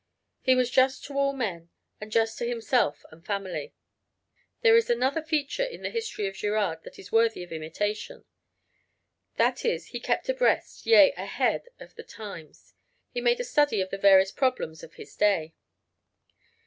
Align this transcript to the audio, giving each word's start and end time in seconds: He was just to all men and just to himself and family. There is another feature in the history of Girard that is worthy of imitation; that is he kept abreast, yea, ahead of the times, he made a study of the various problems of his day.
He 0.41 0.55
was 0.55 0.71
just 0.71 1.03
to 1.05 1.13
all 1.19 1.31
men 1.31 1.69
and 1.99 2.11
just 2.11 2.39
to 2.39 2.47
himself 2.49 3.05
and 3.11 3.23
family. 3.23 3.75
There 4.61 4.75
is 4.75 4.89
another 4.89 5.21
feature 5.21 5.61
in 5.63 5.83
the 5.83 5.91
history 5.91 6.25
of 6.25 6.35
Girard 6.35 6.81
that 6.81 6.97
is 6.97 7.11
worthy 7.11 7.43
of 7.43 7.51
imitation; 7.51 8.25
that 9.35 9.63
is 9.63 9.89
he 9.89 9.99
kept 9.99 10.27
abreast, 10.27 10.87
yea, 10.87 11.11
ahead 11.13 11.67
of 11.79 11.93
the 11.93 12.03
times, 12.03 12.73
he 13.11 13.21
made 13.21 13.39
a 13.39 13.43
study 13.43 13.79
of 13.79 13.91
the 13.91 13.99
various 13.99 14.31
problems 14.31 14.81
of 14.81 14.95
his 14.95 15.15
day. 15.15 15.53